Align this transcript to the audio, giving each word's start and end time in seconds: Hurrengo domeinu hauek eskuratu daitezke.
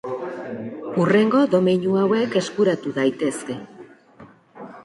Hurrengo 1.03 1.43
domeinu 1.51 1.99
hauek 2.05 2.39
eskuratu 2.43 2.97
daitezke. 2.97 3.59